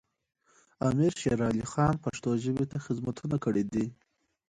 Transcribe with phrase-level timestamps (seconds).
[0.87, 3.85] امیر شیر علی خان پښتو ژبې ته خدمتونه کړي دي.